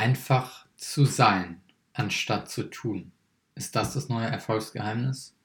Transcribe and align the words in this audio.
Einfach 0.00 0.64
zu 0.78 1.04
sein, 1.04 1.60
anstatt 1.92 2.48
zu 2.50 2.62
tun. 2.70 3.12
Ist 3.54 3.76
das 3.76 3.92
das 3.92 4.08
neue 4.08 4.28
Erfolgsgeheimnis? 4.28 5.36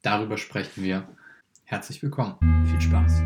Darüber 0.00 0.38
sprechen 0.38 0.82
wir. 0.82 1.06
Herzlich 1.64 2.02
willkommen. 2.02 2.38
Viel 2.64 2.80
Spaß. 2.80 3.18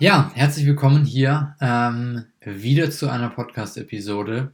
Ja, 0.00 0.32
herzlich 0.34 0.66
willkommen 0.66 1.04
hier 1.04 1.54
ähm, 1.60 2.24
wieder 2.40 2.90
zu 2.90 3.08
einer 3.08 3.30
Podcast-Episode. 3.30 4.52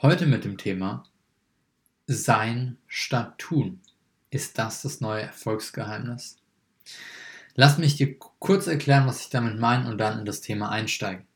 Heute 0.00 0.24
mit 0.24 0.46
dem 0.46 0.56
Thema 0.56 1.04
Sein 2.06 2.78
statt 2.86 3.36
Tun. 3.36 3.80
Ist 4.30 4.58
das 4.58 4.80
das 4.80 5.02
neue 5.02 5.24
Erfolgsgeheimnis? 5.24 6.38
Lass 7.54 7.78
mich 7.78 7.96
dir 7.96 8.18
kurz 8.18 8.66
erklären, 8.66 9.06
was 9.06 9.22
ich 9.22 9.30
damit 9.30 9.58
meine 9.58 9.88
und 9.88 9.98
dann 9.98 10.20
in 10.20 10.24
das 10.24 10.40
Thema 10.40 10.70
einsteigen. 10.70 11.26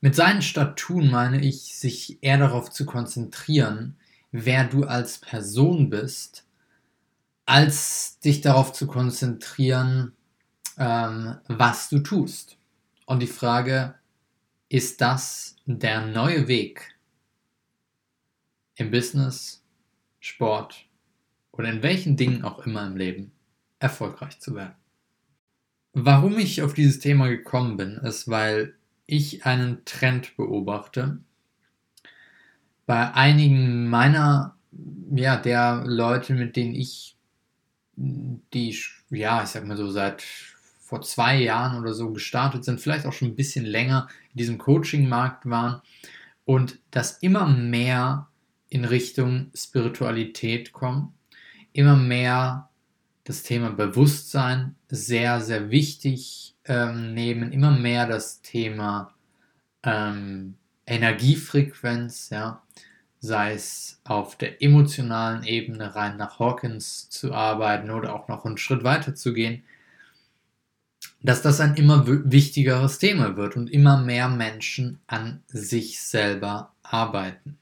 Mit 0.00 0.14
Sein 0.14 0.40
statt 0.40 0.78
Tun 0.78 1.10
meine 1.10 1.44
ich, 1.44 1.74
sich 1.76 2.22
eher 2.22 2.38
darauf 2.38 2.70
zu 2.70 2.86
konzentrieren, 2.86 3.96
wer 4.32 4.64
du 4.64 4.84
als 4.84 5.18
Person 5.18 5.90
bist, 5.90 6.46
als 7.44 8.18
dich 8.20 8.40
darauf 8.40 8.72
zu 8.72 8.86
konzentrieren, 8.86 10.12
ähm, 10.78 11.36
was 11.48 11.88
du 11.90 11.98
tust. 11.98 12.56
Und 13.06 13.20
die 13.20 13.26
Frage, 13.26 13.94
ist 14.68 15.00
das 15.00 15.56
der 15.66 16.06
neue 16.06 16.48
Weg 16.48 16.96
im 18.76 18.90
Business, 18.90 19.62
Sport 20.20 20.86
oder 21.50 21.70
in 21.70 21.82
welchen 21.82 22.16
Dingen 22.16 22.44
auch 22.44 22.60
immer 22.66 22.86
im 22.86 22.96
Leben 22.96 23.32
erfolgreich 23.80 24.38
zu 24.38 24.54
werden? 24.54 24.76
Warum 26.02 26.38
ich 26.38 26.62
auf 26.62 26.72
dieses 26.72 26.98
Thema 26.98 27.28
gekommen 27.28 27.76
bin, 27.76 27.96
ist, 27.96 28.28
weil 28.28 28.74
ich 29.06 29.44
einen 29.44 29.84
Trend 29.84 30.34
beobachte 30.36 31.18
bei 32.86 33.12
einigen 33.12 33.88
meiner, 33.88 34.56
ja, 35.14 35.36
der 35.36 35.84
Leute, 35.84 36.32
mit 36.32 36.56
denen 36.56 36.74
ich, 36.74 37.16
die, 37.96 38.76
ja, 39.10 39.42
ich 39.42 39.50
sag 39.50 39.66
mal 39.66 39.76
so, 39.76 39.90
seit 39.90 40.22
vor 40.80 41.02
zwei 41.02 41.36
Jahren 41.36 41.78
oder 41.78 41.92
so 41.92 42.12
gestartet 42.12 42.64
sind, 42.64 42.80
vielleicht 42.80 43.04
auch 43.04 43.12
schon 43.12 43.28
ein 43.28 43.36
bisschen 43.36 43.66
länger 43.66 44.08
in 44.32 44.38
diesem 44.38 44.58
Coaching-Markt 44.58 45.48
waren 45.50 45.82
und 46.46 46.78
das 46.90 47.18
immer 47.18 47.46
mehr 47.46 48.28
in 48.70 48.86
Richtung 48.86 49.50
Spiritualität 49.54 50.72
kommen, 50.72 51.12
immer 51.72 51.96
mehr 51.96 52.69
das 53.24 53.42
Thema 53.42 53.70
Bewusstsein 53.70 54.76
sehr, 54.88 55.40
sehr 55.40 55.70
wichtig 55.70 56.54
ähm, 56.64 57.14
nehmen, 57.14 57.52
immer 57.52 57.70
mehr 57.70 58.06
das 58.06 58.42
Thema 58.42 59.14
ähm, 59.82 60.56
Energiefrequenz, 60.86 62.30
ja, 62.30 62.62
sei 63.20 63.52
es 63.52 64.00
auf 64.04 64.36
der 64.36 64.62
emotionalen 64.62 65.44
Ebene 65.44 65.94
rein 65.94 66.16
nach 66.16 66.38
Hawkins 66.38 67.10
zu 67.10 67.34
arbeiten 67.34 67.90
oder 67.90 68.14
auch 68.14 68.28
noch 68.28 68.44
einen 68.44 68.58
Schritt 68.58 68.82
weiter 68.82 69.14
zu 69.14 69.32
gehen, 69.34 69.62
dass 71.22 71.42
das 71.42 71.60
ein 71.60 71.74
immer 71.74 72.04
wichtigeres 72.06 72.98
Thema 72.98 73.36
wird 73.36 73.56
und 73.56 73.70
immer 73.70 73.98
mehr 73.98 74.28
Menschen 74.28 75.00
an 75.06 75.42
sich 75.48 76.00
selber 76.00 76.72
arbeiten. 76.82 77.59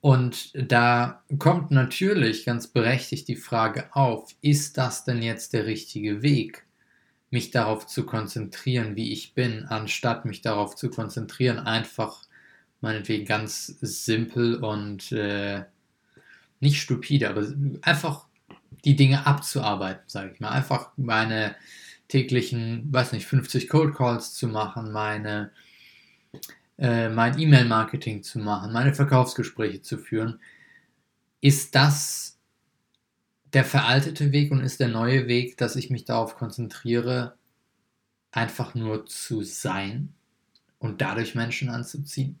Und 0.00 0.52
da 0.54 1.24
kommt 1.38 1.70
natürlich 1.70 2.44
ganz 2.44 2.68
berechtigt 2.68 3.26
die 3.26 3.36
Frage 3.36 3.94
auf, 3.94 4.34
ist 4.40 4.78
das 4.78 5.04
denn 5.04 5.22
jetzt 5.22 5.52
der 5.52 5.66
richtige 5.66 6.22
Weg, 6.22 6.64
mich 7.30 7.50
darauf 7.50 7.86
zu 7.86 8.06
konzentrieren, 8.06 8.96
wie 8.96 9.12
ich 9.12 9.34
bin, 9.34 9.64
anstatt 9.64 10.24
mich 10.24 10.40
darauf 10.40 10.76
zu 10.76 10.88
konzentrieren, 10.88 11.58
einfach 11.58 12.22
meinetwegen 12.80 13.24
ganz 13.24 13.66
simpel 13.80 14.56
und 14.56 15.10
äh, 15.12 15.64
nicht 16.60 16.80
stupide, 16.80 17.28
aber 17.28 17.46
einfach 17.82 18.26
die 18.84 18.96
Dinge 18.96 19.26
abzuarbeiten, 19.26 20.04
sage 20.06 20.32
ich 20.32 20.40
mal. 20.40 20.50
Einfach 20.50 20.92
meine 20.96 21.56
täglichen, 22.06 22.92
weiß 22.92 23.12
nicht, 23.12 23.26
50 23.26 23.68
Cold 23.68 23.94
Calls 23.94 24.32
zu 24.34 24.48
machen, 24.48 24.92
meine 24.92 25.50
äh, 26.78 27.08
mein 27.08 27.38
E-Mail-Marketing 27.38 28.22
zu 28.22 28.38
machen, 28.38 28.72
meine 28.72 28.94
Verkaufsgespräche 28.94 29.82
zu 29.82 29.98
führen, 29.98 30.40
ist 31.40 31.74
das 31.74 32.38
der 33.52 33.64
veraltete 33.64 34.32
Weg 34.32 34.52
und 34.52 34.60
ist 34.60 34.80
der 34.80 34.88
neue 34.88 35.26
Weg, 35.26 35.56
dass 35.56 35.76
ich 35.76 35.90
mich 35.90 36.04
darauf 36.04 36.36
konzentriere, 36.36 37.36
einfach 38.30 38.74
nur 38.74 39.06
zu 39.06 39.42
sein 39.42 40.14
und 40.78 41.00
dadurch 41.00 41.34
Menschen 41.34 41.70
anzuziehen? 41.70 42.38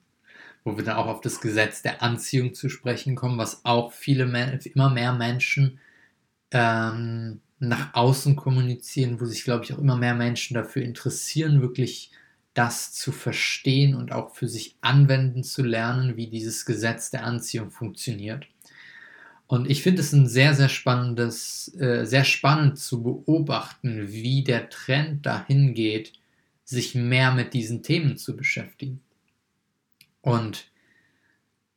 Wo 0.64 0.76
wir 0.76 0.84
dann 0.84 0.96
auch 0.96 1.06
auf 1.06 1.20
das 1.20 1.40
Gesetz 1.40 1.82
der 1.82 2.02
Anziehung 2.02 2.54
zu 2.54 2.68
sprechen 2.68 3.16
kommen, 3.16 3.38
was 3.38 3.64
auch 3.64 3.92
viele, 3.92 4.24
immer 4.74 4.90
mehr 4.90 5.12
Menschen 5.14 5.78
ähm, 6.50 7.40
nach 7.58 7.94
außen 7.94 8.36
kommunizieren, 8.36 9.20
wo 9.20 9.24
sich, 9.24 9.44
glaube 9.44 9.64
ich, 9.64 9.72
auch 9.72 9.78
immer 9.78 9.96
mehr 9.96 10.14
Menschen 10.14 10.54
dafür 10.54 10.82
interessieren, 10.82 11.62
wirklich 11.62 12.12
das 12.54 12.92
zu 12.92 13.12
verstehen 13.12 13.94
und 13.94 14.12
auch 14.12 14.34
für 14.34 14.48
sich 14.48 14.76
anwenden 14.80 15.44
zu 15.44 15.62
lernen, 15.62 16.16
wie 16.16 16.28
dieses 16.28 16.66
Gesetz 16.66 17.10
der 17.10 17.24
Anziehung 17.24 17.70
funktioniert. 17.70 18.46
Und 19.46 19.70
ich 19.70 19.82
finde 19.82 20.02
es 20.02 20.12
ein 20.12 20.26
sehr, 20.26 20.54
sehr 20.54 20.68
spannendes, 20.68 21.74
äh, 21.80 22.04
sehr 22.04 22.24
spannend 22.24 22.78
zu 22.78 23.02
beobachten, 23.02 24.08
wie 24.08 24.44
der 24.44 24.68
Trend 24.68 25.24
dahin 25.24 25.72
geht, 25.72 26.12
sich 26.64 26.94
mehr 26.94 27.32
mit 27.32 27.54
diesen 27.54 27.82
Themen 27.82 28.18
zu 28.18 28.36
beschäftigen. 28.36 29.00
Und 30.20 30.70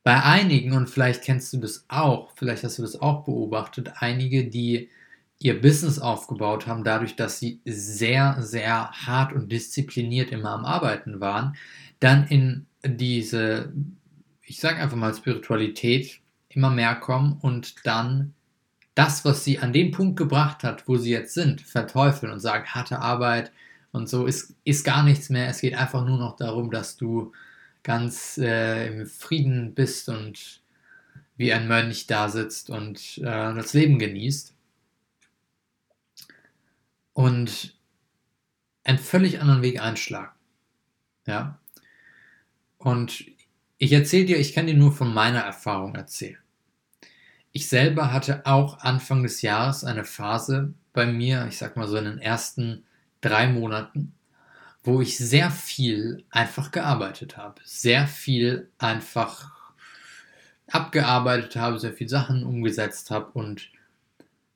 bei 0.02 0.22
einigen, 0.22 0.72
und 0.72 0.90
vielleicht 0.90 1.22
kennst 1.22 1.52
du 1.52 1.58
das 1.58 1.86
auch, 1.88 2.32
vielleicht 2.36 2.64
hast 2.64 2.78
du 2.78 2.82
das 2.82 3.00
auch 3.00 3.24
beobachtet, 3.24 3.92
einige, 4.00 4.44
die 4.44 4.90
ihr 5.44 5.60
Business 5.60 5.98
aufgebaut 5.98 6.66
haben, 6.66 6.84
dadurch, 6.84 7.16
dass 7.16 7.38
sie 7.38 7.60
sehr, 7.64 8.36
sehr 8.40 8.90
hart 8.90 9.32
und 9.32 9.50
diszipliniert 9.50 10.30
immer 10.30 10.50
am 10.50 10.64
Arbeiten 10.64 11.20
waren, 11.20 11.56
dann 12.00 12.26
in 12.26 12.66
diese, 12.84 13.72
ich 14.42 14.60
sage 14.60 14.78
einfach 14.78 14.96
mal, 14.96 15.14
Spiritualität 15.14 16.20
immer 16.48 16.70
mehr 16.70 16.94
kommen 16.96 17.38
und 17.40 17.86
dann 17.86 18.34
das, 18.94 19.24
was 19.24 19.44
sie 19.44 19.58
an 19.58 19.72
dem 19.72 19.90
Punkt 19.90 20.18
gebracht 20.18 20.64
hat, 20.64 20.86
wo 20.86 20.96
sie 20.96 21.10
jetzt 21.10 21.34
sind, 21.34 21.60
verteufeln 21.62 22.32
und 22.32 22.40
sagen, 22.40 22.66
harte 22.66 22.98
Arbeit 22.98 23.50
und 23.90 24.08
so 24.08 24.26
ist, 24.26 24.54
ist 24.64 24.84
gar 24.84 25.02
nichts 25.02 25.30
mehr. 25.30 25.48
Es 25.48 25.60
geht 25.60 25.74
einfach 25.74 26.04
nur 26.04 26.18
noch 26.18 26.36
darum, 26.36 26.70
dass 26.70 26.96
du 26.96 27.32
ganz 27.82 28.38
äh, 28.38 28.88
im 28.88 29.06
Frieden 29.06 29.74
bist 29.74 30.08
und 30.08 30.60
wie 31.36 31.52
ein 31.52 31.68
Mönch 31.68 32.06
da 32.06 32.28
sitzt 32.28 32.68
und 32.70 33.18
äh, 33.18 33.54
das 33.54 33.72
Leben 33.72 33.98
genießt 33.98 34.54
und 37.12 37.76
einen 38.84 38.98
völlig 38.98 39.40
anderen 39.40 39.62
Weg 39.62 39.80
einschlagen. 39.80 40.32
Ja. 41.26 41.58
Und 42.78 43.24
ich 43.78 43.92
erzähle 43.92 44.26
dir, 44.26 44.38
ich 44.38 44.54
kann 44.54 44.66
dir 44.66 44.74
nur 44.74 44.92
von 44.92 45.12
meiner 45.12 45.40
Erfahrung 45.40 45.94
erzählen. 45.94 46.38
Ich 47.52 47.68
selber 47.68 48.12
hatte 48.12 48.46
auch 48.46 48.78
Anfang 48.80 49.22
des 49.22 49.42
Jahres 49.42 49.84
eine 49.84 50.04
Phase 50.04 50.72
bei 50.92 51.06
mir, 51.06 51.46
ich 51.48 51.58
sag 51.58 51.76
mal 51.76 51.86
so 51.86 51.96
in 51.96 52.04
den 52.04 52.18
ersten 52.18 52.84
drei 53.20 53.46
Monaten, 53.46 54.14
wo 54.82 55.00
ich 55.00 55.18
sehr 55.18 55.50
viel 55.50 56.24
einfach 56.30 56.70
gearbeitet 56.70 57.36
habe. 57.36 57.60
Sehr 57.64 58.06
viel 58.06 58.70
einfach 58.78 59.50
abgearbeitet 60.66 61.56
habe, 61.56 61.78
sehr 61.78 61.92
viel 61.92 62.08
Sachen 62.08 62.44
umgesetzt 62.44 63.10
habe 63.10 63.30
und 63.32 63.70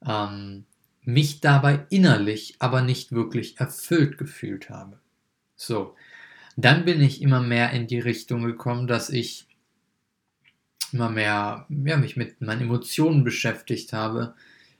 ähm, 0.05 0.65
mich 1.06 1.41
dabei 1.41 1.87
innerlich 1.89 2.56
aber 2.59 2.83
nicht 2.83 3.12
wirklich 3.12 3.59
erfüllt 3.59 4.19
gefühlt 4.19 4.69
habe. 4.69 4.98
So, 5.54 5.95
dann 6.57 6.84
bin 6.84 7.01
ich 7.01 7.22
immer 7.22 7.41
mehr 7.41 7.71
in 7.71 7.86
die 7.86 8.01
Richtung 8.01 8.42
gekommen, 8.42 8.89
dass 8.89 9.09
ich 9.09 9.47
immer 10.92 11.09
mehr 11.09 11.66
ja, 11.69 11.97
mich 11.97 12.16
mit 12.16 12.41
meinen 12.41 12.63
Emotionen 12.63 13.22
beschäftigt 13.22 13.92
habe, 13.92 14.34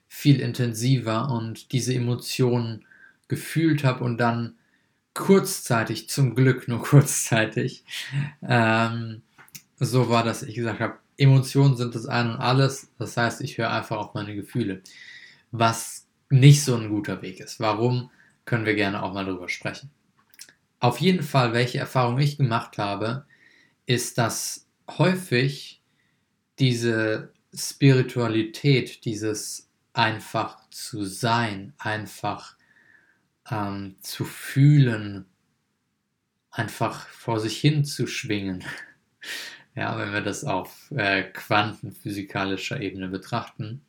viel 0.09 0.41
intensiver 0.41 1.31
und 1.31 1.73
diese 1.73 1.95
Emotionen 1.95 2.85
gefühlt 3.29 3.85
habe 3.85 4.03
und 4.03 4.19
dann 4.19 4.57
kurzzeitig, 5.15 6.09
zum 6.09 6.35
Glück 6.35 6.67
nur 6.67 6.83
kurzzeitig, 6.83 7.85
ähm, 8.43 9.23
so 9.79 10.09
war, 10.09 10.25
dass 10.25 10.43
ich 10.43 10.57
gesagt 10.57 10.81
habe, 10.81 10.99
Emotionen 11.19 11.77
sind 11.77 11.95
das 11.95 12.07
ein 12.07 12.31
und 12.31 12.37
alles, 12.37 12.91
das 12.99 13.17
heißt, 13.17 13.41
ich 13.43 13.59
höre 13.59 13.71
einfach 13.71 13.97
auf 13.97 14.15
meine 14.15 14.35
Gefühle. 14.35 14.83
Was 15.53 16.06
nicht 16.31 16.65
so 16.65 16.77
ein 16.77 16.89
guter 16.89 17.23
Weg 17.23 17.41
ist. 17.41 17.61
Warum, 17.61 18.11
können 18.47 18.65
wir 18.65 18.75
gerne 18.75 19.03
auch 19.03 19.13
mal 19.13 19.25
drüber 19.25 19.49
sprechen. 19.49 19.91
Auf 20.79 21.01
jeden 21.01 21.23
Fall, 21.23 21.53
welche 21.53 21.79
Erfahrung 21.79 22.19
ich 22.19 22.39
gemacht 22.39 22.79
habe, 22.79 23.27
ist, 23.87 24.19
dass 24.19 24.69
häufig 24.89 25.83
diese 26.59 27.33
Spiritualität, 27.55 29.05
dieses 29.05 29.69
einfach 29.93 30.69
zu 30.71 31.05
sein, 31.05 31.75
einfach 31.79 32.57
ähm, 33.51 33.97
zu 34.01 34.25
fühlen, 34.25 35.27
einfach 36.51 37.09
vor 37.09 37.41
sich 37.41 37.59
hin 37.59 37.85
zu 37.85 38.07
schwingen. 38.07 38.65
Ja, 39.79 39.99
wenn 39.99 40.15
wir 40.15 40.23
das 40.23 40.43
auf 40.43 40.91
äh, 40.97 41.23
quantenphysikalischer 41.25 42.81
Ebene 42.81 43.09
betrachten, 43.09 43.85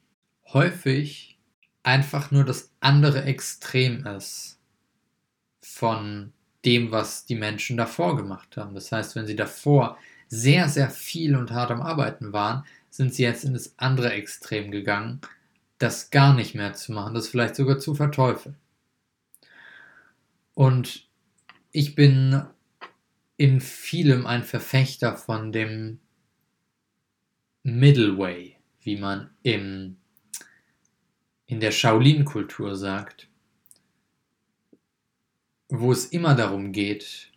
häufig 0.51 1.36
einfach 1.87 2.31
nur 2.31 2.43
das 2.43 2.69
andere 2.81 3.23
Extrem 3.23 4.05
ist 4.05 4.59
von 5.61 6.33
dem, 6.65 6.91
was 6.91 7.25
die 7.25 7.35
Menschen 7.35 7.77
davor 7.77 8.17
gemacht 8.17 8.57
haben. 8.57 8.75
Das 8.75 8.91
heißt, 8.91 9.15
wenn 9.15 9.25
sie 9.25 9.37
davor 9.37 9.97
sehr, 10.27 10.67
sehr 10.67 10.89
viel 10.89 11.33
und 11.33 11.51
hart 11.51 11.71
am 11.71 11.81
Arbeiten 11.81 12.33
waren, 12.33 12.65
sind 12.89 13.13
sie 13.13 13.23
jetzt 13.23 13.45
in 13.45 13.53
das 13.53 13.73
andere 13.77 14.11
Extrem 14.11 14.69
gegangen, 14.69 15.21
das 15.77 16.09
gar 16.09 16.33
nicht 16.33 16.55
mehr 16.55 16.73
zu 16.73 16.91
machen, 16.91 17.13
das 17.13 17.29
vielleicht 17.29 17.55
sogar 17.55 17.79
zu 17.79 17.95
verteufeln. 17.95 18.57
Und 20.55 21.07
ich 21.71 21.95
bin 21.95 22.43
in 23.37 23.61
vielem 23.61 24.27
ein 24.27 24.43
Verfechter 24.43 25.15
von 25.15 25.53
dem 25.53 26.01
Middle 27.63 28.17
Way, 28.17 28.57
wie 28.81 28.97
man 28.97 29.29
im, 29.43 29.95
in 31.47 31.59
der 31.59 31.71
Shaolin-Kultur 31.71 32.75
sagt, 32.75 33.27
wo 35.69 35.91
es 35.91 36.05
immer 36.05 36.35
darum 36.35 36.71
geht, 36.71 37.31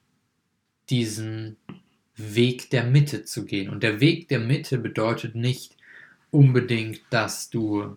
diesen 0.89 1.57
Weg 2.17 2.71
der 2.71 2.85
Mitte 2.85 3.25
zu 3.25 3.45
gehen. 3.45 3.71
Und 3.71 3.83
der 3.83 4.01
Weg 4.01 4.29
der 4.29 4.41
Mitte 4.41 4.79
bedeutet 4.79 5.35
nicht 5.35 5.77
unbedingt, 6.31 7.01
dass 7.11 7.51
du 7.51 7.97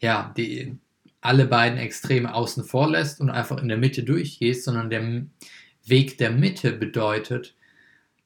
ja, 0.00 0.32
die, 0.36 0.76
alle 1.20 1.46
beiden 1.46 1.78
Extreme 1.78 2.34
außen 2.34 2.64
vor 2.64 2.90
lässt 2.90 3.20
und 3.20 3.30
einfach 3.30 3.58
in 3.58 3.68
der 3.68 3.78
Mitte 3.78 4.02
durchgehst, 4.02 4.64
sondern 4.64 4.90
der 4.90 5.26
Weg 5.86 6.18
der 6.18 6.30
Mitte 6.30 6.72
bedeutet, 6.72 7.54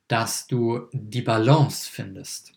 dass 0.09 0.47
du 0.47 0.89
die 0.93 1.23
Balance 1.23 1.89
findest. 1.91 2.55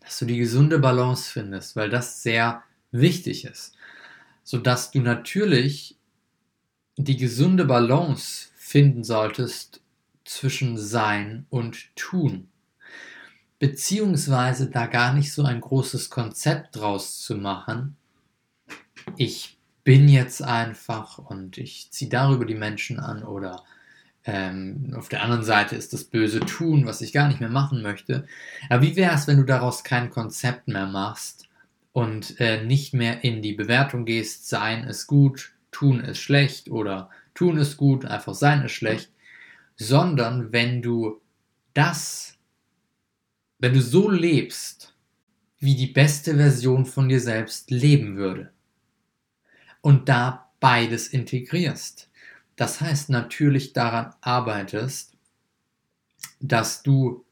Dass 0.00 0.18
du 0.18 0.26
die 0.26 0.38
gesunde 0.38 0.78
Balance 0.78 1.30
findest, 1.30 1.76
weil 1.76 1.88
das 1.88 2.22
sehr 2.22 2.62
wichtig 2.92 3.44
ist. 3.44 3.74
Sodass 4.42 4.90
du 4.90 5.00
natürlich 5.00 5.96
die 6.96 7.16
gesunde 7.16 7.64
Balance 7.64 8.48
finden 8.56 9.04
solltest 9.04 9.80
zwischen 10.24 10.78
Sein 10.78 11.46
und 11.50 11.94
Tun. 11.96 12.48
Beziehungsweise 13.58 14.70
da 14.70 14.86
gar 14.86 15.12
nicht 15.12 15.32
so 15.32 15.44
ein 15.44 15.60
großes 15.60 16.08
Konzept 16.08 16.76
draus 16.76 17.20
zu 17.20 17.36
machen. 17.36 17.96
Ich 19.16 19.58
bin 19.84 20.08
jetzt 20.08 20.42
einfach 20.42 21.18
und 21.18 21.58
ich 21.58 21.90
ziehe 21.90 22.10
darüber 22.10 22.44
die 22.44 22.54
Menschen 22.54 23.00
an 23.00 23.22
oder 23.22 23.64
ähm, 24.24 24.94
auf 24.96 25.08
der 25.08 25.22
anderen 25.22 25.42
Seite 25.42 25.76
ist 25.76 25.92
das 25.92 26.04
böse 26.04 26.40
Tun, 26.40 26.86
was 26.86 27.00
ich 27.00 27.12
gar 27.12 27.28
nicht 27.28 27.40
mehr 27.40 27.48
machen 27.48 27.82
möchte. 27.82 28.26
Aber 28.68 28.82
wie 28.82 28.96
wäre 28.96 29.14
es, 29.14 29.26
wenn 29.26 29.38
du 29.38 29.44
daraus 29.44 29.82
kein 29.82 30.10
Konzept 30.10 30.68
mehr 30.68 30.86
machst 30.86 31.49
und 31.92 32.38
äh, 32.40 32.62
nicht 32.64 32.94
mehr 32.94 33.24
in 33.24 33.42
die 33.42 33.52
Bewertung 33.52 34.04
gehst, 34.04 34.48
sein 34.48 34.84
ist 34.84 35.06
gut, 35.06 35.52
tun 35.70 36.00
ist 36.00 36.18
schlecht 36.18 36.70
oder 36.70 37.10
tun 37.34 37.56
ist 37.58 37.76
gut, 37.76 38.04
einfach 38.04 38.34
sein 38.34 38.64
ist 38.64 38.72
schlecht, 38.72 39.10
sondern 39.76 40.52
wenn 40.52 40.82
du 40.82 41.20
das, 41.74 42.38
wenn 43.58 43.72
du 43.72 43.80
so 43.80 44.10
lebst, 44.10 44.94
wie 45.58 45.74
die 45.74 45.88
beste 45.88 46.36
Version 46.36 46.86
von 46.86 47.08
dir 47.08 47.20
selbst 47.20 47.70
leben 47.70 48.16
würde 48.16 48.52
und 49.82 50.08
da 50.08 50.50
beides 50.58 51.08
integrierst. 51.08 52.10
Das 52.56 52.80
heißt 52.80 53.10
natürlich 53.10 53.72
daran 53.72 54.14
arbeitest, 54.20 55.16
dass 56.40 56.82
du 56.82 57.24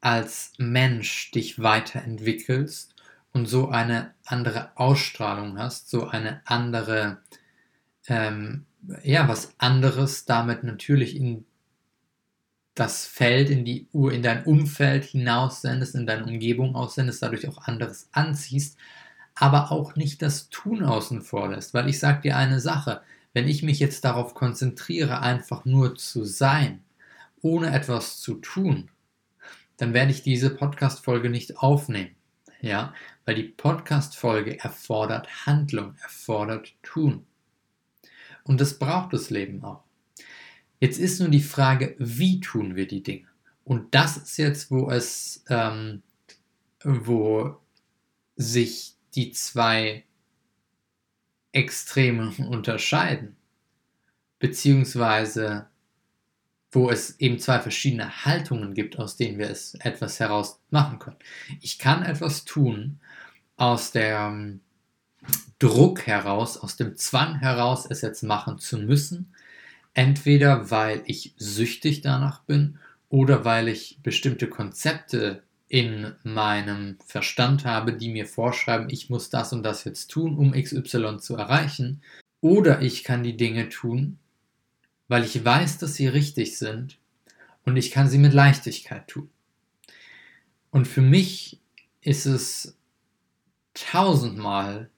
als 0.00 0.52
Mensch 0.58 1.30
dich 1.32 1.60
weiterentwickelst 1.60 2.94
und 3.38 3.46
so 3.46 3.68
eine 3.68 4.14
andere 4.24 4.76
Ausstrahlung 4.76 5.58
hast, 5.58 5.90
so 5.90 6.08
eine 6.08 6.42
andere, 6.44 7.18
ähm, 8.08 8.66
ja, 9.04 9.28
was 9.28 9.54
anderes 9.58 10.24
damit 10.24 10.64
natürlich 10.64 11.14
in 11.16 11.44
das 12.74 13.06
Feld, 13.06 13.50
in, 13.50 13.64
die, 13.64 13.88
in 13.92 14.22
dein 14.22 14.44
Umfeld 14.44 15.04
hinaus 15.04 15.62
sendest, 15.62 15.94
in 15.94 16.06
deine 16.06 16.26
Umgebung 16.26 16.74
aussendest, 16.74 17.22
dadurch 17.22 17.48
auch 17.48 17.58
anderes 17.58 18.08
anziehst, 18.12 18.76
aber 19.34 19.70
auch 19.70 19.94
nicht 19.94 20.20
das 20.20 20.48
Tun 20.50 20.82
außen 20.82 21.22
vor 21.22 21.48
lässt. 21.48 21.74
Weil 21.74 21.88
ich 21.88 21.98
sage 22.00 22.22
dir 22.22 22.36
eine 22.36 22.60
Sache, 22.60 23.02
wenn 23.34 23.46
ich 23.46 23.62
mich 23.62 23.78
jetzt 23.78 24.04
darauf 24.04 24.34
konzentriere, 24.34 25.20
einfach 25.20 25.64
nur 25.64 25.94
zu 25.94 26.24
sein, 26.24 26.82
ohne 27.40 27.72
etwas 27.72 28.20
zu 28.20 28.34
tun, 28.34 28.90
dann 29.76 29.94
werde 29.94 30.10
ich 30.10 30.22
diese 30.22 30.50
Podcast-Folge 30.50 31.30
nicht 31.30 31.58
aufnehmen. 31.58 32.17
Ja, 32.60 32.92
weil 33.24 33.36
die 33.36 33.44
Podcast-Folge 33.44 34.58
erfordert 34.58 35.46
Handlung, 35.46 35.94
erfordert 36.02 36.74
Tun. 36.82 37.24
Und 38.42 38.60
das 38.60 38.78
braucht 38.78 39.12
das 39.12 39.30
Leben 39.30 39.62
auch. 39.62 39.84
Jetzt 40.80 40.98
ist 40.98 41.20
nur 41.20 41.28
die 41.28 41.42
Frage, 41.42 41.94
wie 41.98 42.40
tun 42.40 42.74
wir 42.74 42.88
die 42.88 43.02
Dinge? 43.02 43.28
Und 43.64 43.94
das 43.94 44.16
ist 44.16 44.36
jetzt, 44.38 44.70
wo 44.70 44.90
es, 44.90 45.44
ähm, 45.48 46.02
wo 46.82 47.60
sich 48.36 48.94
die 49.14 49.30
zwei 49.32 50.04
Extreme 51.52 52.32
unterscheiden, 52.48 53.36
beziehungsweise 54.38 55.68
wo 56.70 56.90
es 56.90 57.18
eben 57.18 57.38
zwei 57.38 57.60
verschiedene 57.60 58.24
Haltungen 58.24 58.74
gibt, 58.74 58.98
aus 58.98 59.16
denen 59.16 59.38
wir 59.38 59.50
es 59.50 59.74
etwas 59.76 60.20
heraus 60.20 60.60
machen 60.70 60.98
können. 60.98 61.16
Ich 61.60 61.78
kann 61.78 62.02
etwas 62.02 62.44
tun 62.44 63.00
aus 63.56 63.90
dem 63.92 64.60
Druck 65.58 66.06
heraus, 66.06 66.56
aus 66.56 66.76
dem 66.76 66.96
Zwang 66.96 67.38
heraus, 67.40 67.86
es 67.88 68.02
jetzt 68.02 68.22
machen 68.22 68.58
zu 68.58 68.78
müssen, 68.78 69.34
entweder 69.94 70.70
weil 70.70 71.02
ich 71.06 71.34
süchtig 71.36 72.02
danach 72.02 72.42
bin 72.42 72.78
oder 73.08 73.44
weil 73.44 73.68
ich 73.68 73.98
bestimmte 74.02 74.48
Konzepte 74.48 75.42
in 75.68 76.14
meinem 76.22 76.98
Verstand 77.04 77.64
habe, 77.64 77.92
die 77.92 78.08
mir 78.08 78.26
vorschreiben, 78.26 78.88
ich 78.90 79.10
muss 79.10 79.30
das 79.30 79.52
und 79.52 79.62
das 79.62 79.84
jetzt 79.84 80.08
tun, 80.08 80.36
um 80.36 80.52
XY 80.52 81.18
zu 81.18 81.36
erreichen. 81.36 82.02
Oder 82.40 82.80
ich 82.80 83.04
kann 83.04 83.22
die 83.22 83.36
Dinge 83.36 83.68
tun, 83.68 84.18
weil 85.08 85.24
ich 85.24 85.44
weiß, 85.44 85.78
dass 85.78 85.94
sie 85.94 86.06
richtig 86.06 86.58
sind 86.58 86.98
und 87.64 87.76
ich 87.76 87.90
kann 87.90 88.08
sie 88.08 88.18
mit 88.18 88.34
Leichtigkeit 88.34 89.08
tun. 89.08 89.30
Und 90.70 90.86
für 90.86 91.00
mich 91.00 91.60
ist 92.00 92.26
es 92.26 92.76
tausendmal 93.74 94.90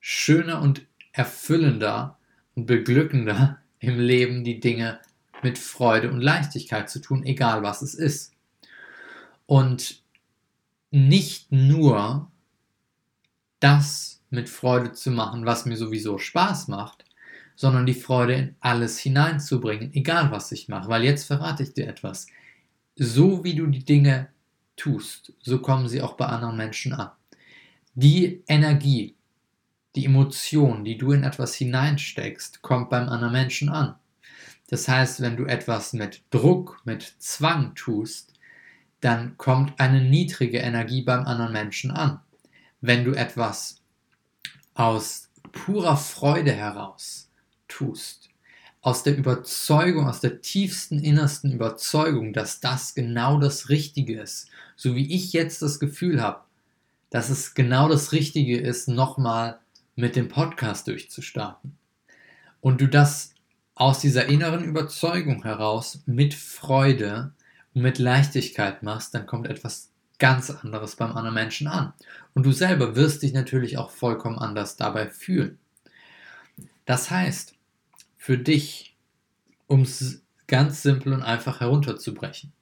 schöner 0.00 0.60
und 0.60 0.86
erfüllender 1.12 2.18
und 2.54 2.66
beglückender 2.66 3.60
im 3.78 3.98
Leben 3.98 4.44
die 4.44 4.60
Dinge 4.60 5.00
mit 5.42 5.58
Freude 5.58 6.10
und 6.10 6.20
Leichtigkeit 6.20 6.90
zu 6.90 7.00
tun, 7.00 7.24
egal 7.24 7.62
was 7.62 7.82
es 7.82 7.94
ist. 7.94 8.34
Und 9.46 10.02
nicht 10.90 11.52
nur 11.52 12.30
das 13.60 14.22
mit 14.30 14.48
Freude 14.48 14.92
zu 14.92 15.10
machen, 15.10 15.46
was 15.46 15.66
mir 15.66 15.76
sowieso 15.76 16.18
Spaß 16.18 16.68
macht, 16.68 17.05
sondern 17.56 17.86
die 17.86 17.94
Freude 17.94 18.34
in 18.34 18.56
alles 18.60 18.98
hineinzubringen, 18.98 19.92
egal 19.94 20.30
was 20.30 20.52
ich 20.52 20.68
mache. 20.68 20.88
Weil 20.88 21.04
jetzt 21.04 21.24
verrate 21.24 21.62
ich 21.62 21.72
dir 21.72 21.88
etwas. 21.88 22.26
So 22.94 23.42
wie 23.42 23.54
du 23.54 23.66
die 23.66 23.84
Dinge 23.84 24.28
tust, 24.76 25.32
so 25.40 25.58
kommen 25.60 25.88
sie 25.88 26.02
auch 26.02 26.14
bei 26.14 26.26
anderen 26.26 26.56
Menschen 26.56 26.92
an. 26.92 27.10
Die 27.94 28.42
Energie, 28.46 29.16
die 29.96 30.04
Emotion, 30.04 30.84
die 30.84 30.98
du 30.98 31.12
in 31.12 31.24
etwas 31.24 31.54
hineinsteckst, 31.54 32.60
kommt 32.60 32.90
beim 32.90 33.08
anderen 33.08 33.32
Menschen 33.32 33.70
an. 33.70 33.96
Das 34.68 34.86
heißt, 34.86 35.22
wenn 35.22 35.36
du 35.36 35.46
etwas 35.46 35.94
mit 35.94 36.22
Druck, 36.30 36.82
mit 36.84 37.14
Zwang 37.18 37.74
tust, 37.74 38.34
dann 39.00 39.38
kommt 39.38 39.78
eine 39.80 40.02
niedrige 40.02 40.58
Energie 40.58 41.02
beim 41.02 41.24
anderen 41.24 41.52
Menschen 41.52 41.90
an. 41.90 42.20
Wenn 42.80 43.04
du 43.04 43.12
etwas 43.12 43.80
aus 44.74 45.30
purer 45.52 45.96
Freude 45.96 46.52
heraus 46.52 47.25
tust, 47.76 48.30
aus 48.80 49.02
der 49.02 49.16
Überzeugung, 49.16 50.08
aus 50.08 50.20
der 50.20 50.40
tiefsten, 50.40 50.98
innersten 50.98 51.52
Überzeugung, 51.52 52.32
dass 52.32 52.60
das 52.60 52.94
genau 52.94 53.38
das 53.38 53.68
Richtige 53.68 54.20
ist, 54.20 54.48
so 54.76 54.94
wie 54.94 55.12
ich 55.14 55.32
jetzt 55.32 55.60
das 55.60 55.80
Gefühl 55.80 56.22
habe, 56.22 56.40
dass 57.10 57.30
es 57.30 57.54
genau 57.54 57.88
das 57.88 58.12
Richtige 58.12 58.58
ist, 58.58 58.88
nochmal 58.88 59.58
mit 59.94 60.16
dem 60.16 60.28
Podcast 60.28 60.86
durchzustarten. 60.86 61.76
Und 62.60 62.80
du 62.80 62.88
das 62.88 63.34
aus 63.74 64.00
dieser 64.00 64.26
inneren 64.26 64.64
Überzeugung 64.64 65.42
heraus 65.42 66.02
mit 66.06 66.34
Freude 66.34 67.32
und 67.74 67.82
mit 67.82 67.98
Leichtigkeit 67.98 68.82
machst, 68.82 69.14
dann 69.14 69.26
kommt 69.26 69.48
etwas 69.48 69.90
ganz 70.18 70.50
anderes 70.50 70.96
beim 70.96 71.12
anderen 71.12 71.34
Menschen 71.34 71.66
an. 71.66 71.92
Und 72.34 72.46
du 72.46 72.52
selber 72.52 72.96
wirst 72.96 73.22
dich 73.22 73.32
natürlich 73.32 73.76
auch 73.78 73.90
vollkommen 73.90 74.38
anders 74.38 74.76
dabei 74.76 75.08
fühlen. 75.08 75.58
Das 76.86 77.10
heißt, 77.10 77.55
für 78.26 78.38
dich, 78.38 78.96
um 79.68 79.82
es 79.82 80.20
ganz 80.48 80.82
simpel 80.82 81.12
und 81.12 81.22
einfach 81.22 81.60
herunterzubrechen, 81.60 82.52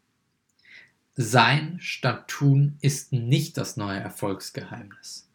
sein 1.14 1.78
statt 1.80 2.28
tun 2.28 2.76
ist 2.82 3.14
nicht 3.14 3.56
das 3.56 3.78
neue 3.78 3.98
Erfolgsgeheimnis. 3.98 5.30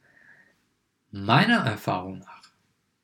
Meiner 1.10 1.66
Erfahrung 1.66 2.20
nach 2.20 2.44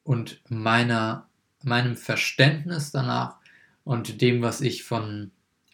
und 0.03 0.39
meiner, 0.49 1.27
meinem 1.63 1.97
Verständnis 1.97 2.91
danach 2.91 3.39
und 3.83 4.21
dem, 4.21 4.43
was 4.43 4.61
ich 4.61 4.83
von 4.83 5.31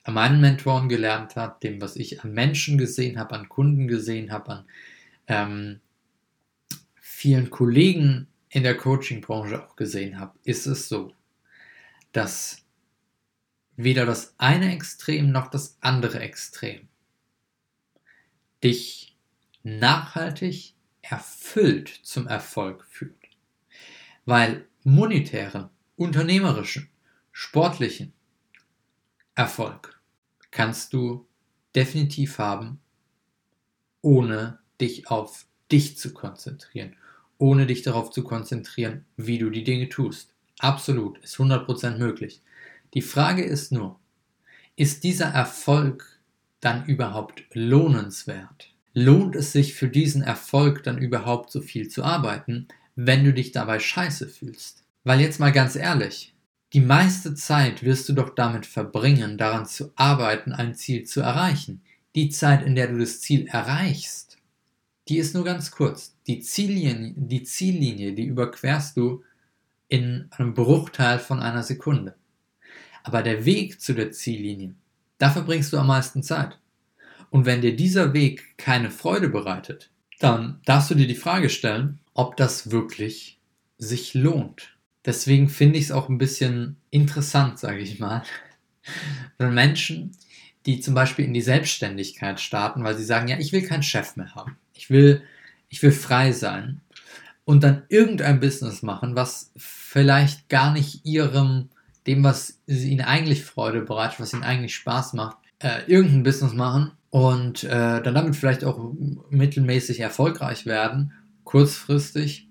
meinen 0.07 0.39
Mentoren 0.39 0.87
gelernt 0.87 1.35
habe, 1.35 1.59
dem, 1.61 1.81
was 1.81 1.97
ich 1.97 2.23
an 2.23 2.31
Menschen 2.31 2.77
gesehen 2.77 3.19
habe, 3.19 3.35
an 3.35 3.49
Kunden 3.49 3.89
gesehen 3.89 4.31
habe, 4.31 4.51
an 4.51 4.65
ähm, 5.27 5.81
vielen 6.95 7.49
Kollegen 7.49 8.27
in 8.47 8.63
der 8.63 8.77
Coaching-Branche 8.77 9.67
auch 9.67 9.75
gesehen 9.75 10.17
habe, 10.17 10.39
ist 10.45 10.65
es 10.65 10.87
so, 10.87 11.11
dass 12.11 12.65
weder 13.75 14.05
das 14.05 14.35
eine 14.37 14.73
Extrem 14.73 15.31
noch 15.31 15.49
das 15.49 15.77
andere 15.81 16.19
Extrem 16.19 16.87
dich 18.63 19.17
nachhaltig 19.63 20.75
erfüllt 21.01 21.89
zum 22.03 22.27
Erfolg 22.27 22.85
führt. 22.85 23.15
Weil 24.25 24.67
monetären, 24.83 25.69
unternehmerischen, 25.95 26.89
sportlichen 27.31 28.13
Erfolg 29.35 29.99
kannst 30.51 30.93
du 30.93 31.27
definitiv 31.75 32.37
haben, 32.37 32.79
ohne 34.01 34.59
dich 34.79 35.09
auf 35.09 35.45
dich 35.71 35.97
zu 35.97 36.13
konzentrieren, 36.13 36.95
ohne 37.37 37.65
dich 37.65 37.81
darauf 37.81 38.11
zu 38.11 38.23
konzentrieren, 38.23 39.05
wie 39.15 39.37
du 39.37 39.49
die 39.49 39.63
Dinge 39.63 39.89
tust. 39.89 40.30
Absolut, 40.61 41.17
ist 41.23 41.37
100% 41.37 41.97
möglich. 41.97 42.41
Die 42.93 43.01
Frage 43.01 43.43
ist 43.43 43.71
nur, 43.71 43.99
ist 44.75 45.03
dieser 45.03 45.25
Erfolg 45.25 46.19
dann 46.59 46.85
überhaupt 46.85 47.43
lohnenswert? 47.53 48.71
Lohnt 48.93 49.35
es 49.35 49.53
sich 49.53 49.73
für 49.73 49.87
diesen 49.87 50.21
Erfolg 50.21 50.83
dann 50.83 50.99
überhaupt 50.99 51.51
so 51.51 51.61
viel 51.61 51.87
zu 51.87 52.03
arbeiten, 52.03 52.67
wenn 52.95 53.23
du 53.23 53.33
dich 53.33 53.51
dabei 53.51 53.79
scheiße 53.79 54.27
fühlst? 54.27 54.83
Weil 55.03 55.19
jetzt 55.19 55.39
mal 55.39 55.51
ganz 55.51 55.75
ehrlich, 55.75 56.35
die 56.73 56.81
meiste 56.81 57.33
Zeit 57.33 57.81
wirst 57.81 58.07
du 58.07 58.13
doch 58.13 58.35
damit 58.35 58.67
verbringen, 58.67 59.39
daran 59.39 59.65
zu 59.65 59.91
arbeiten, 59.95 60.51
ein 60.53 60.75
Ziel 60.75 61.05
zu 61.05 61.21
erreichen. 61.21 61.81
Die 62.13 62.29
Zeit, 62.29 62.63
in 62.63 62.75
der 62.75 62.87
du 62.87 62.99
das 62.99 63.19
Ziel 63.19 63.47
erreichst, 63.47 64.37
die 65.07 65.17
ist 65.17 65.33
nur 65.33 65.43
ganz 65.43 65.71
kurz. 65.71 66.15
Die 66.27 66.39
Ziellinie, 66.39 67.13
die, 67.15 67.41
Ziellinie, 67.41 68.13
die 68.13 68.25
überquerst 68.25 68.95
du 68.95 69.23
in 69.91 70.29
einem 70.31 70.53
Bruchteil 70.53 71.19
von 71.19 71.41
einer 71.41 71.63
Sekunde. 71.63 72.15
Aber 73.03 73.21
der 73.21 73.43
Weg 73.43 73.81
zu 73.81 73.93
der 73.93 74.11
Ziellinie, 74.11 74.73
da 75.17 75.29
verbringst 75.29 75.73
du 75.73 75.77
am 75.77 75.87
meisten 75.87 76.23
Zeit. 76.23 76.57
Und 77.29 77.45
wenn 77.45 77.59
dir 77.59 77.75
dieser 77.75 78.13
Weg 78.13 78.57
keine 78.57 78.89
Freude 78.89 79.27
bereitet, 79.27 79.91
dann 80.19 80.61
darfst 80.63 80.91
du 80.91 80.95
dir 80.95 81.07
die 81.07 81.15
Frage 81.15 81.49
stellen, 81.49 81.99
ob 82.13 82.37
das 82.37 82.71
wirklich 82.71 83.37
sich 83.77 84.13
lohnt. 84.13 84.77
Deswegen 85.03 85.49
finde 85.49 85.77
ich 85.77 85.85
es 85.85 85.91
auch 85.91 86.07
ein 86.07 86.17
bisschen 86.17 86.77
interessant, 86.89 87.59
sage 87.59 87.79
ich 87.79 87.99
mal, 87.99 88.23
wenn 89.37 89.53
Menschen, 89.53 90.15
die 90.65 90.79
zum 90.79 90.93
Beispiel 90.93 91.25
in 91.25 91.33
die 91.33 91.41
Selbstständigkeit 91.41 92.39
starten, 92.39 92.85
weil 92.85 92.97
sie 92.97 93.03
sagen, 93.03 93.27
ja, 93.27 93.37
ich 93.39 93.51
will 93.51 93.63
keinen 93.63 93.83
Chef 93.83 94.15
mehr 94.15 94.35
haben, 94.35 94.55
ich 94.73 94.89
will, 94.89 95.21
ich 95.67 95.83
will 95.83 95.91
frei 95.91 96.31
sein 96.31 96.79
und 97.45 97.63
dann 97.63 97.83
irgendein 97.89 98.39
Business 98.39 98.81
machen, 98.81 99.15
was 99.15 99.51
vielleicht 99.57 100.49
gar 100.49 100.71
nicht 100.73 101.05
ihrem 101.05 101.69
dem, 102.07 102.23
was 102.23 102.59
ihnen 102.67 103.01
eigentlich 103.01 103.43
Freude 103.43 103.81
bereitet, 103.81 104.19
was 104.19 104.33
ihnen 104.33 104.43
eigentlich 104.43 104.75
Spaß 104.75 105.13
macht, 105.13 105.37
äh, 105.59 105.81
irgendein 105.87 106.23
Business 106.23 106.53
machen 106.53 106.91
und 107.09 107.63
äh, 107.63 108.01
dann 108.01 108.15
damit 108.15 108.35
vielleicht 108.35 108.63
auch 108.63 108.93
mittelmäßig 109.29 109.99
erfolgreich 109.99 110.65
werden, 110.65 111.13
kurzfristig, 111.43 112.49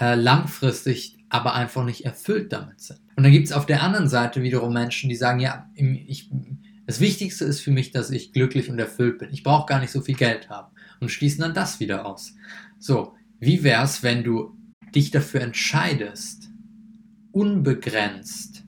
äh, 0.00 0.14
langfristig 0.14 1.18
aber 1.28 1.54
einfach 1.54 1.84
nicht 1.84 2.04
erfüllt 2.04 2.52
damit 2.52 2.80
sind. 2.80 3.00
Und 3.16 3.24
dann 3.24 3.32
gibt 3.32 3.46
es 3.46 3.52
auf 3.52 3.64
der 3.64 3.82
anderen 3.82 4.08
Seite 4.08 4.42
wiederum 4.42 4.72
Menschen, 4.74 5.08
die 5.08 5.16
sagen, 5.16 5.40
ja, 5.40 5.66
ich, 5.74 6.30
das 6.86 7.00
Wichtigste 7.00 7.46
ist 7.46 7.60
für 7.60 7.70
mich, 7.70 7.90
dass 7.90 8.10
ich 8.10 8.32
glücklich 8.32 8.68
und 8.70 8.78
erfüllt 8.78 9.18
bin. 9.18 9.30
Ich 9.32 9.42
brauche 9.42 9.66
gar 9.66 9.80
nicht 9.80 9.92
so 9.92 10.02
viel 10.02 10.14
Geld 10.14 10.50
haben 10.50 10.72
und 11.00 11.10
schließen 11.10 11.40
dann 11.40 11.54
das 11.54 11.80
wieder 11.80 12.04
aus. 12.04 12.34
So, 12.78 13.14
wie 13.42 13.64
wäre 13.64 13.82
es, 13.82 14.04
wenn 14.04 14.22
du 14.22 14.56
dich 14.94 15.10
dafür 15.10 15.40
entscheidest, 15.40 16.48
unbegrenzt 17.32 18.62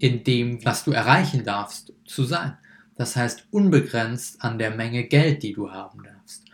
in 0.00 0.24
dem, 0.24 0.64
was 0.64 0.82
du 0.82 0.90
erreichen 0.90 1.44
darfst, 1.44 1.92
zu 2.04 2.24
sein. 2.24 2.58
Das 2.96 3.14
heißt, 3.14 3.46
unbegrenzt 3.52 4.42
an 4.42 4.58
der 4.58 4.72
Menge 4.72 5.04
Geld, 5.04 5.44
die 5.44 5.52
du 5.52 5.70
haben 5.70 6.02
darfst. 6.02 6.44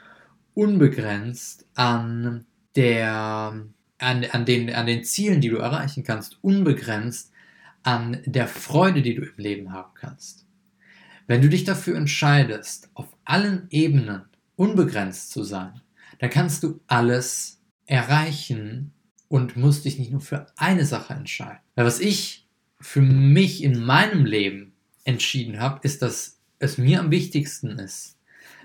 Unbegrenzt 0.52 1.66
an 1.74 2.44
der, 2.76 3.64
an, 3.96 4.26
an, 4.30 4.44
den, 4.44 4.74
an 4.74 4.86
den 4.86 5.02
Zielen, 5.04 5.40
die 5.40 5.48
du 5.48 5.56
erreichen 5.56 6.04
kannst. 6.04 6.44
Unbegrenzt 6.44 7.32
an 7.82 8.20
der 8.26 8.48
Freude, 8.48 9.00
die 9.00 9.14
du 9.14 9.22
im 9.22 9.38
Leben 9.38 9.72
haben 9.72 9.94
kannst. 9.94 10.44
Wenn 11.26 11.40
du 11.40 11.48
dich 11.48 11.64
dafür 11.64 11.96
entscheidest, 11.96 12.90
auf 12.92 13.08
allen 13.24 13.66
Ebenen 13.70 14.24
unbegrenzt 14.56 15.30
zu 15.30 15.42
sein, 15.42 15.80
dann 16.20 16.30
kannst 16.30 16.62
du 16.62 16.80
alles 16.86 17.60
erreichen 17.86 18.92
und 19.28 19.56
musst 19.56 19.84
dich 19.84 19.98
nicht 19.98 20.12
nur 20.12 20.20
für 20.20 20.46
eine 20.56 20.84
Sache 20.84 21.14
entscheiden. 21.14 21.60
Weil 21.74 21.86
was 21.86 21.98
ich 21.98 22.46
für 22.78 23.00
mich 23.00 23.62
in 23.62 23.82
meinem 23.84 24.26
Leben 24.26 24.72
entschieden 25.04 25.60
habe, 25.60 25.80
ist, 25.82 26.02
dass 26.02 26.38
es 26.58 26.78
mir 26.78 27.00
am 27.00 27.10
wichtigsten 27.10 27.78
ist, 27.78 28.18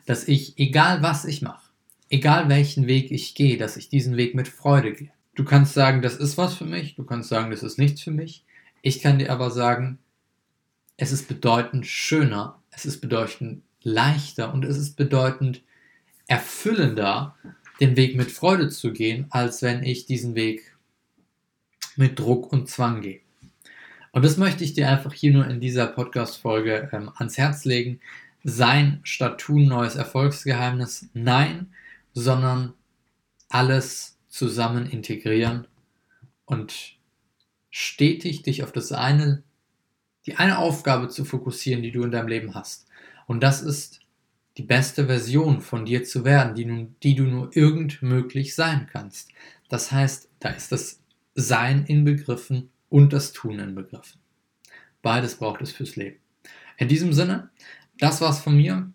dass 0.06 0.28
ich, 0.28 0.60
egal 0.60 1.02
was 1.02 1.24
ich 1.26 1.42
mache, 1.42 1.70
egal 2.10 2.50
welchen 2.50 2.88
Weg 2.88 3.10
ich 3.10 3.36
gehe, 3.36 3.58
dass 3.58 3.78
ich 3.78 3.90
diesen 3.90 4.18
Weg 4.18 4.36
mit 4.36 4.50
Freude 4.50 4.94
gehe. 4.94 5.12
Du 5.34 5.46
kannst 5.46 5.74
sagen, 5.74 6.02
das 6.02 6.18
ist 6.18 6.38
was 6.38 6.56
für 6.56 6.66
mich, 6.66 6.96
du 6.96 7.04
kannst 7.04 7.30
sagen, 7.30 7.52
das 7.52 7.64
ist 7.64 7.78
nichts 7.78 8.02
für 8.02 8.12
mich. 8.12 8.44
Ich 8.82 9.00
kann 9.00 9.18
dir 9.18 9.32
aber 9.32 9.50
sagen, 9.50 10.00
es 10.98 11.12
ist 11.12 11.28
bedeutend 11.28 11.88
schöner, 11.88 12.62
es 12.72 12.86
ist 12.86 13.00
bedeutend 13.00 13.64
leichter 13.82 14.54
und 14.54 14.66
es 14.66 14.78
ist 14.78 14.96
bedeutend 14.96 15.62
erfüllender, 16.28 17.36
den 17.80 17.96
Weg 17.96 18.16
mit 18.16 18.32
Freude 18.32 18.70
zu 18.70 18.94
gehen, 18.94 19.28
als 19.30 19.62
wenn 19.62 19.84
ich 19.84 20.06
diesen 20.06 20.36
Weg 20.36 20.76
mit 21.96 22.20
Druck 22.20 22.52
und 22.52 22.70
Zwang 22.70 23.02
gehe. 23.02 23.22
Und 24.12 24.24
das 24.24 24.38
möchte 24.38 24.64
ich 24.64 24.74
dir 24.74 24.90
einfach 24.90 25.14
hier 25.14 25.34
nur 25.34 25.48
in 25.48 25.60
dieser 25.60 25.88
Podcast-Folge 25.88 26.90
ähm, 26.94 27.12
ans 27.16 27.38
Herz 27.38 27.66
legen. 27.66 28.00
Sein 28.44 29.02
statt 29.04 29.42
tun 29.42 29.66
neues 29.66 29.96
Erfolgsgeheimnis. 29.96 31.10
Nein, 31.14 31.74
sondern 32.14 32.74
alles 33.50 34.18
zusammen 34.30 34.90
integrieren 34.90 35.68
und 36.46 36.96
stetig 37.70 38.44
dich 38.44 38.64
auf 38.64 38.72
das 38.72 38.92
eine, 38.94 39.44
die 40.26 40.36
eine 40.36 40.60
Aufgabe 40.60 41.10
zu 41.10 41.26
fokussieren, 41.26 41.84
die 41.84 41.92
du 41.92 42.04
in 42.04 42.12
deinem 42.12 42.30
Leben 42.30 42.56
hast. 42.56 42.88
Und 43.28 43.42
das 43.42 43.62
ist 43.62 44.00
die 44.58 44.64
beste 44.64 45.08
Version 45.08 45.62
von 45.62 45.86
dir 45.86 46.04
zu 46.04 46.24
werden, 46.24 46.56
die, 46.56 46.66
nun, 46.66 46.96
die 47.04 47.16
du 47.16 47.24
nur 47.24 47.56
irgend 47.56 48.02
möglich 48.02 48.56
sein 48.56 48.88
kannst. 48.92 49.30
Das 49.70 49.92
heißt, 49.92 50.30
da 50.40 50.50
ist 50.50 50.72
das 50.72 51.02
Sein 51.36 51.86
inbegriffen 51.86 52.70
und 52.90 53.12
das 53.12 53.34
Tun 53.34 53.60
inbegriffen. 53.60 54.22
Beides 55.02 55.36
braucht 55.36 55.62
es 55.62 55.72
fürs 55.72 55.98
Leben. 55.98 56.18
In 56.78 56.88
diesem 56.88 57.14
Sinne, 57.14 57.50
das 57.98 58.22
war's 58.22 58.40
von 58.40 58.56
mir. 58.56 58.92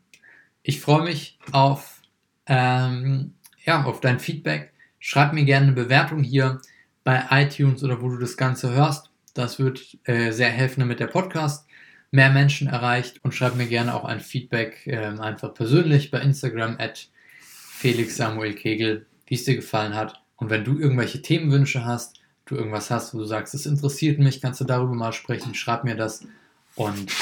Ich 0.63 0.81
freue 0.81 1.05
mich 1.05 1.39
auf, 1.53 2.01
ähm, 2.47 3.35
ja, 3.65 3.85
auf 3.85 4.01
dein 4.01 4.21
Feedback. 4.21 4.73
Schreib 4.99 5.33
mir 5.33 5.45
gerne 5.45 5.67
eine 5.67 5.75
Bewertung 5.75 6.23
hier 6.23 6.61
bei 7.05 7.25
iTunes 7.31 7.83
oder 7.83 8.01
wo 8.03 8.09
du 8.09 8.19
das 8.19 8.37
Ganze 8.37 8.73
hörst. 8.73 9.11
Das 9.35 9.59
wird 9.59 9.99
äh, 10.05 10.33
sehr 10.33 10.51
helfen, 10.51 10.81
damit 10.81 11.01
der 11.01 11.07
Podcast 11.07 11.67
mehr 12.11 12.31
Menschen 12.31 12.69
erreicht. 12.69 13.21
Und 13.23 13.35
schreib 13.35 13.57
mir 13.57 13.67
gerne 13.67 13.95
auch 13.95 14.05
ein 14.05 14.21
Feedback 14.21 14.87
äh, 14.87 14.97
einfach 14.97 15.55
persönlich 15.55 16.11
bei 16.11 16.21
Instagram 16.21 16.77
at 16.79 17.09
Felix 17.35 18.17
Samuel 18.17 18.55
Kegel, 18.55 19.07
wie 19.27 19.35
es 19.35 19.45
dir 19.45 19.57
gefallen 19.57 19.95
hat. 19.95 20.21
Und 20.37 20.51
wenn 20.51 20.65
du 20.65 20.79
irgendwelche 20.79 21.23
Themenwünsche 21.23 21.85
hast, 21.85 22.21
du 22.47 22.57
irgendwas 22.57 22.91
hast, 22.91 23.15
wo 23.15 23.19
du 23.19 23.25
sagst, 23.25 23.55
es 23.55 23.67
interessiert 23.67 24.19
mich, 24.19 24.41
kannst 24.41 24.61
du 24.61 24.65
darüber 24.65 24.95
mal 24.95 25.13
sprechen, 25.13 25.55
schreib 25.55 25.85
mir 25.85 25.97
das 25.97 26.27
und 26.75 27.13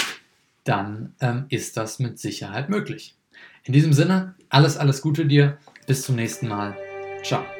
dann 0.64 1.14
ähm, 1.20 1.46
ist 1.48 1.76
das 1.76 1.98
mit 1.98 2.18
Sicherheit 2.18 2.68
möglich. 2.68 3.14
In 3.64 3.72
diesem 3.72 3.92
Sinne, 3.92 4.34
alles, 4.48 4.76
alles 4.76 5.02
Gute 5.02 5.26
dir. 5.26 5.58
Bis 5.86 6.02
zum 6.02 6.16
nächsten 6.16 6.48
Mal. 6.48 6.76
Ciao. 7.22 7.57